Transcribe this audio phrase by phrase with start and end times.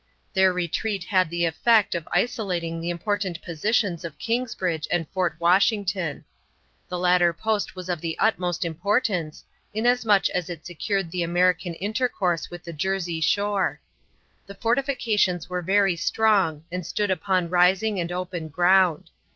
[0.33, 6.25] Their retreat had the effect of isolating the important positions of Kingsbridge and Fort Washington.
[6.89, 9.43] The latter post was of the utmost importance,
[9.75, 13.79] inasmuch as it secured the American intercourse with the Jersey shore.
[14.47, 19.11] The fortifications were very strong and stood upon rising and open ground.